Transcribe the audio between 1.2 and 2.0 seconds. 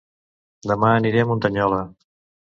a Muntanyola